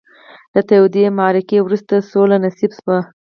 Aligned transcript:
له 0.53 0.61
تودې 0.69 1.05
معرکې 1.17 1.57
وروسته 1.61 2.05
سوله 2.11 2.35
نصیب 2.45 2.71
شوې 2.77 2.95
وي. 2.99 3.03